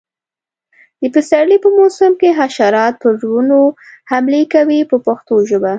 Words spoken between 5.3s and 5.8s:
ژبه.